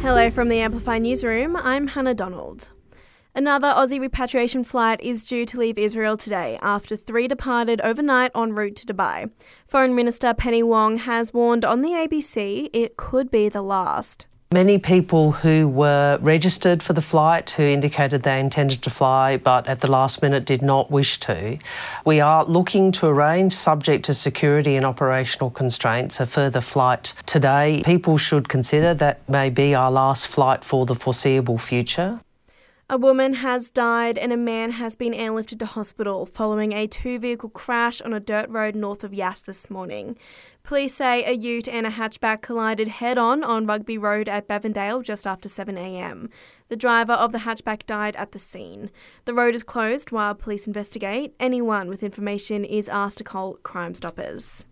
Hello 0.00 0.30
from 0.30 0.48
the 0.48 0.60
Amplify 0.60 0.98
Newsroom. 0.98 1.56
I'm 1.56 1.88
Hannah 1.88 2.14
Donald. 2.14 2.70
Another 3.34 3.66
Aussie 3.66 4.00
repatriation 4.00 4.62
flight 4.62 5.00
is 5.00 5.26
due 5.26 5.44
to 5.44 5.58
leave 5.58 5.76
Israel 5.76 6.16
today 6.16 6.56
after 6.62 6.96
three 6.96 7.26
departed 7.26 7.80
overnight 7.80 8.30
en 8.36 8.52
route 8.52 8.76
to 8.76 8.86
Dubai. 8.86 9.32
Foreign 9.66 9.96
Minister 9.96 10.32
Penny 10.34 10.62
Wong 10.62 10.98
has 10.98 11.34
warned 11.34 11.64
on 11.64 11.82
the 11.82 11.90
ABC 11.90 12.70
it 12.72 12.96
could 12.96 13.28
be 13.28 13.48
the 13.48 13.60
last. 13.60 14.28
Many 14.50 14.78
people 14.78 15.32
who 15.32 15.68
were 15.68 16.18
registered 16.22 16.82
for 16.82 16.94
the 16.94 17.02
flight 17.02 17.50
who 17.50 17.62
indicated 17.64 18.22
they 18.22 18.40
intended 18.40 18.80
to 18.80 18.88
fly 18.88 19.36
but 19.36 19.66
at 19.66 19.80
the 19.80 19.90
last 19.90 20.22
minute 20.22 20.46
did 20.46 20.62
not 20.62 20.90
wish 20.90 21.20
to. 21.20 21.58
We 22.06 22.22
are 22.22 22.46
looking 22.46 22.90
to 22.92 23.08
arrange, 23.08 23.52
subject 23.52 24.06
to 24.06 24.14
security 24.14 24.74
and 24.76 24.86
operational 24.86 25.50
constraints, 25.50 26.18
a 26.18 26.24
further 26.24 26.62
flight 26.62 27.12
today. 27.26 27.82
People 27.84 28.16
should 28.16 28.48
consider 28.48 28.94
that 28.94 29.28
may 29.28 29.50
be 29.50 29.74
our 29.74 29.90
last 29.90 30.26
flight 30.26 30.64
for 30.64 30.86
the 30.86 30.94
foreseeable 30.94 31.58
future. 31.58 32.20
A 32.90 32.96
woman 32.96 33.34
has 33.34 33.70
died 33.70 34.16
and 34.16 34.32
a 34.32 34.36
man 34.38 34.70
has 34.70 34.96
been 34.96 35.12
airlifted 35.12 35.58
to 35.58 35.66
hospital 35.66 36.24
following 36.24 36.72
a 36.72 36.86
two 36.86 37.18
vehicle 37.18 37.50
crash 37.50 38.00
on 38.00 38.14
a 38.14 38.20
dirt 38.20 38.48
road 38.48 38.74
north 38.74 39.04
of 39.04 39.12
Yass 39.12 39.42
this 39.42 39.68
morning. 39.68 40.16
Police 40.62 40.94
say 40.94 41.22
a 41.22 41.32
ute 41.32 41.68
and 41.68 41.86
a 41.86 41.90
hatchback 41.90 42.40
collided 42.40 42.88
head 42.88 43.18
on 43.18 43.44
on 43.44 43.66
Rugby 43.66 43.98
Road 43.98 44.26
at 44.26 44.48
Bevendale 44.48 45.02
just 45.02 45.26
after 45.26 45.50
7am. 45.50 46.30
The 46.70 46.76
driver 46.76 47.12
of 47.12 47.32
the 47.32 47.40
hatchback 47.40 47.84
died 47.84 48.16
at 48.16 48.32
the 48.32 48.38
scene. 48.38 48.90
The 49.26 49.34
road 49.34 49.54
is 49.54 49.62
closed 49.62 50.10
while 50.10 50.34
police 50.34 50.66
investigate. 50.66 51.34
Anyone 51.38 51.90
with 51.90 52.02
information 52.02 52.64
is 52.64 52.88
asked 52.88 53.18
to 53.18 53.24
call 53.24 53.58
Crime 53.62 53.92
Stoppers. 53.92 54.64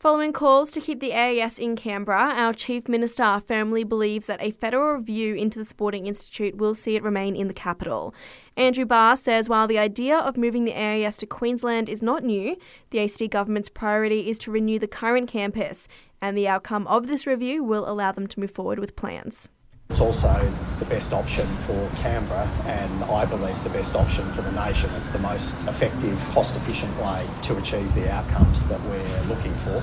Following 0.00 0.32
calls 0.32 0.70
to 0.70 0.80
keep 0.80 0.98
the 0.98 1.12
AIS 1.12 1.58
in 1.58 1.76
Canberra, 1.76 2.32
our 2.34 2.54
Chief 2.54 2.88
Minister 2.88 3.38
firmly 3.38 3.84
believes 3.84 4.28
that 4.28 4.42
a 4.42 4.50
federal 4.50 4.94
review 4.94 5.34
into 5.34 5.58
the 5.58 5.64
Sporting 5.66 6.06
Institute 6.06 6.56
will 6.56 6.74
see 6.74 6.96
it 6.96 7.02
remain 7.02 7.36
in 7.36 7.48
the 7.48 7.52
capital. 7.52 8.14
Andrew 8.56 8.86
Barr 8.86 9.14
says 9.14 9.50
while 9.50 9.66
the 9.66 9.78
idea 9.78 10.16
of 10.16 10.38
moving 10.38 10.64
the 10.64 10.72
AIS 10.72 11.18
to 11.18 11.26
Queensland 11.26 11.90
is 11.90 12.00
not 12.00 12.24
new, 12.24 12.56
the 12.88 12.98
ACT 12.98 13.28
government's 13.28 13.68
priority 13.68 14.30
is 14.30 14.38
to 14.38 14.50
renew 14.50 14.78
the 14.78 14.88
current 14.88 15.28
campus, 15.28 15.86
and 16.22 16.34
the 16.34 16.48
outcome 16.48 16.86
of 16.86 17.06
this 17.06 17.26
review 17.26 17.62
will 17.62 17.86
allow 17.86 18.10
them 18.10 18.26
to 18.26 18.40
move 18.40 18.52
forward 18.52 18.78
with 18.78 18.96
plans. 18.96 19.50
It's 19.90 20.00
also 20.00 20.50
the 20.78 20.84
best 20.84 21.12
option 21.12 21.48
for 21.58 21.90
Canberra 21.96 22.48
and 22.64 23.02
I 23.04 23.26
believe 23.26 23.60
the 23.64 23.70
best 23.70 23.96
option 23.96 24.24
for 24.30 24.40
the 24.40 24.52
nation. 24.52 24.88
It's 24.94 25.10
the 25.10 25.18
most 25.18 25.60
effective, 25.66 26.16
cost 26.30 26.56
efficient 26.56 26.96
way 26.98 27.26
to 27.42 27.56
achieve 27.56 27.92
the 27.96 28.08
outcomes 28.08 28.64
that 28.66 28.80
we're 28.84 29.22
looking 29.22 29.52
for. 29.56 29.82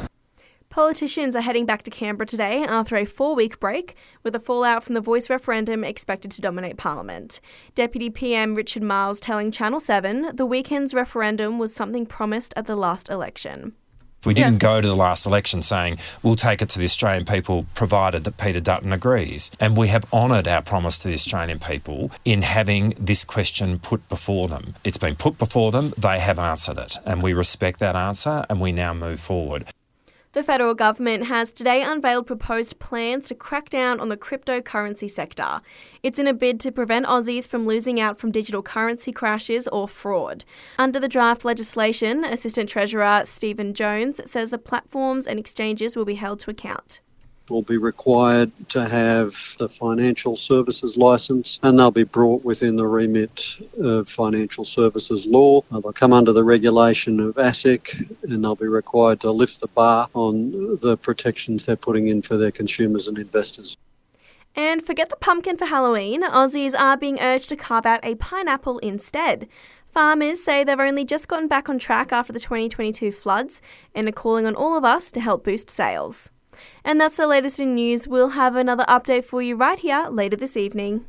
Politicians 0.77 1.35
are 1.35 1.41
heading 1.41 1.65
back 1.65 1.81
to 1.81 1.89
Canberra 1.89 2.27
today 2.27 2.63
after 2.63 2.95
a 2.97 3.05
four 3.05 3.33
week 3.33 3.59
break, 3.59 3.95
with 4.21 4.33
the 4.33 4.39
fallout 4.39 4.83
from 4.83 4.93
the 4.93 5.01
voice 5.01 5.27
referendum 5.27 5.83
expected 5.83 6.29
to 6.29 6.39
dominate 6.39 6.77
Parliament. 6.77 7.41
Deputy 7.73 8.11
PM 8.11 8.53
Richard 8.53 8.83
Marles 8.83 9.19
telling 9.19 9.49
Channel 9.49 9.79
7 9.79 10.35
the 10.35 10.45
weekend's 10.45 10.93
referendum 10.93 11.57
was 11.57 11.73
something 11.73 12.05
promised 12.05 12.53
at 12.55 12.67
the 12.67 12.75
last 12.75 13.09
election. 13.09 13.73
We 14.23 14.35
didn't 14.35 14.61
yeah. 14.61 14.69
go 14.69 14.81
to 14.81 14.87
the 14.87 14.95
last 14.95 15.25
election 15.25 15.63
saying 15.63 15.97
we'll 16.21 16.35
take 16.35 16.61
it 16.61 16.69
to 16.69 16.77
the 16.77 16.85
Australian 16.85 17.25
people 17.25 17.65
provided 17.73 18.23
that 18.25 18.37
Peter 18.37 18.59
Dutton 18.59 18.93
agrees. 18.93 19.49
And 19.59 19.75
we 19.75 19.87
have 19.87 20.05
honoured 20.13 20.47
our 20.47 20.61
promise 20.61 20.99
to 20.99 21.07
the 21.07 21.15
Australian 21.15 21.57
people 21.57 22.11
in 22.23 22.43
having 22.43 22.93
this 22.99 23.25
question 23.25 23.79
put 23.79 24.07
before 24.09 24.47
them. 24.47 24.75
It's 24.83 24.99
been 24.99 25.15
put 25.15 25.39
before 25.39 25.71
them, 25.71 25.93
they 25.97 26.19
have 26.19 26.37
answered 26.37 26.77
it. 26.77 26.97
And 27.03 27.23
we 27.23 27.33
respect 27.33 27.79
that 27.79 27.95
answer 27.95 28.45
and 28.47 28.61
we 28.61 28.71
now 28.71 28.93
move 28.93 29.19
forward. 29.19 29.65
The 30.37 30.43
federal 30.43 30.75
government 30.75 31.25
has 31.25 31.51
today 31.51 31.81
unveiled 31.81 32.27
proposed 32.27 32.77
plans 32.77 33.27
to 33.27 33.33
crack 33.33 33.71
down 33.71 33.99
on 33.99 34.09
the 34.09 34.15
cryptocurrency 34.15 35.09
sector. 35.09 35.61
It's 36.03 36.19
in 36.19 36.27
a 36.27 36.33
bid 36.35 36.59
to 36.59 36.71
prevent 36.71 37.07
Aussies 37.07 37.47
from 37.47 37.65
losing 37.65 37.99
out 37.99 38.19
from 38.19 38.29
digital 38.29 38.61
currency 38.61 39.11
crashes 39.11 39.67
or 39.69 39.87
fraud. 39.87 40.45
Under 40.77 40.99
the 40.99 41.07
draft 41.07 41.43
legislation, 41.43 42.23
Assistant 42.23 42.69
Treasurer 42.69 43.23
Stephen 43.25 43.73
Jones 43.73 44.21
says 44.29 44.51
the 44.51 44.59
platforms 44.59 45.25
and 45.25 45.39
exchanges 45.39 45.95
will 45.95 46.05
be 46.05 46.13
held 46.13 46.37
to 46.41 46.51
account 46.51 47.01
will 47.49 47.61
be 47.61 47.77
required 47.77 48.51
to 48.69 48.87
have 48.87 49.55
the 49.57 49.69
financial 49.69 50.35
services 50.35 50.97
license 50.97 51.59
and 51.63 51.77
they'll 51.77 51.91
be 51.91 52.03
brought 52.03 52.43
within 52.43 52.75
the 52.75 52.87
remit 52.87 53.57
of 53.81 54.09
financial 54.09 54.65
services 54.65 55.25
law. 55.25 55.61
They'll 55.71 55.93
come 55.93 56.13
under 56.13 56.31
the 56.31 56.43
regulation 56.43 57.19
of 57.19 57.35
ASIC 57.35 58.09
and 58.23 58.43
they'll 58.43 58.55
be 58.55 58.67
required 58.67 59.19
to 59.21 59.31
lift 59.31 59.59
the 59.59 59.67
bar 59.67 60.09
on 60.13 60.77
the 60.81 60.97
protections 60.97 61.65
they're 61.65 61.75
putting 61.75 62.07
in 62.07 62.21
for 62.21 62.37
their 62.37 62.51
consumers 62.51 63.07
and 63.07 63.17
investors. 63.17 63.77
And 64.55 64.83
forget 64.83 65.09
the 65.09 65.15
pumpkin 65.17 65.55
for 65.55 65.65
Halloween, 65.65 66.23
Aussies 66.23 66.73
are 66.77 66.97
being 66.97 67.19
urged 67.19 67.49
to 67.49 67.55
carve 67.55 67.85
out 67.85 67.99
a 68.03 68.15
pineapple 68.15 68.79
instead. 68.79 69.47
Farmers 69.91 70.43
say 70.43 70.63
they've 70.63 70.79
only 70.79 71.05
just 71.05 71.27
gotten 71.27 71.47
back 71.47 71.69
on 71.69 71.77
track 71.79 72.11
after 72.11 72.33
the 72.33 72.39
2022 72.39 73.11
floods 73.11 73.61
and 73.93 74.07
are 74.07 74.11
calling 74.11 74.47
on 74.47 74.55
all 74.55 74.77
of 74.77 74.83
us 74.83 75.11
to 75.11 75.21
help 75.21 75.43
boost 75.43 75.69
sales. 75.69 76.31
And 76.83 77.01
that's 77.01 77.17
the 77.17 77.25
latest 77.25 77.59
in 77.59 77.73
news. 77.73 78.07
We'll 78.07 78.29
have 78.29 78.55
another 78.55 78.85
update 78.85 79.25
for 79.25 79.41
you 79.41 79.55
right 79.55 79.79
here 79.79 80.05
later 80.09 80.35
this 80.35 80.55
evening. 80.55 81.07